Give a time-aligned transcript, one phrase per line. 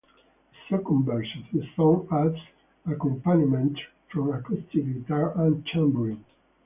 [0.71, 2.39] The second verse of the song adds
[2.87, 3.77] accompaniment
[4.11, 6.25] from acoustic guitar and tambourine.